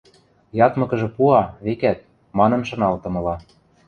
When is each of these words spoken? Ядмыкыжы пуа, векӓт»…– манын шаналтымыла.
Ядмыкыжы 0.65 1.07
пуа, 1.15 1.41
векӓт»…– 1.63 1.99
манын 2.37 2.61
шаналтымыла. 2.69 3.35